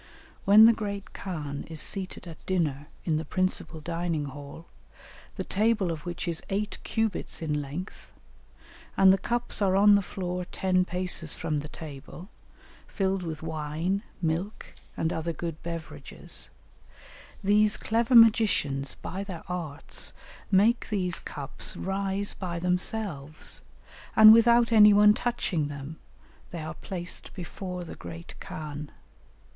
[0.45, 4.65] When the great khan is seated at dinner in the principal dining hall,
[5.35, 8.11] the table of which is eight cubits in length,
[8.97, 12.29] and the cups are on the floor ten paces from the table,
[12.87, 16.49] filled with wine, milk, and other good beverages,
[17.43, 20.13] these clever magicians, by their arts,
[20.49, 23.61] make these cups rise by themselves,
[24.15, 25.99] and without any one touching them,
[26.49, 28.89] they are placed before the great khan.